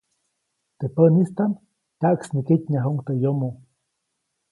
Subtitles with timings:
[0.77, 1.53] Teʼ päʼnistaʼm
[1.99, 3.49] tyaʼksniketnyajuʼuŋ teʼ yomo.